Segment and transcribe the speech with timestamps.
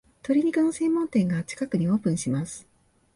[0.23, 2.67] 鶏肉の専門店が近くにオープンします